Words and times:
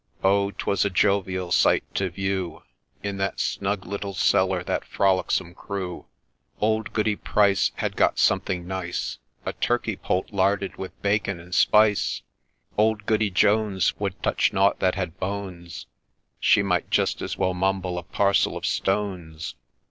Oh 0.23 0.49
I 0.49 0.53
'twas 0.57 0.83
a 0.83 0.89
jovial 0.89 1.51
sight 1.51 1.83
to 1.93 2.09
view 2.09 2.63
In 3.03 3.17
that 3.17 3.39
snug 3.39 3.85
little 3.85 4.15
cellar 4.15 4.63
that 4.63 4.83
frolicsome 4.83 5.53
crew!— 5.53 6.07
Old 6.59 6.91
Goody 6.91 7.15
Price 7.15 7.71
Had 7.75 7.95
got 7.95 8.17
something 8.17 8.65
nice, 8.67 9.19
A 9.45 9.53
turkey 9.53 9.95
poult 9.95 10.31
larded 10.33 10.77
with 10.77 10.99
bacon 11.03 11.39
and 11.39 11.53
spice;— 11.53 12.23
Old 12.79 13.05
Goody 13.05 13.29
Jones 13.29 13.95
Would 13.99 14.23
touch 14.23 14.51
nought 14.53 14.79
that 14.79 14.95
had 14.95 15.19
bones,— 15.19 15.85
She 16.39 16.63
might 16.63 16.89
just 16.89 17.21
as 17.21 17.37
well 17.37 17.53
mumble 17.53 17.99
a 17.99 18.03
parcel 18.03 18.57
of 18.57 18.65
stones. 18.65 19.53